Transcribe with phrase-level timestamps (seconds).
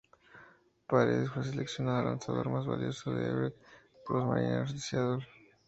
[0.89, 3.55] Paredes fue seleccionado Lanzador Más Valioso de Everett
[4.03, 5.27] por los Marineros de Seattle.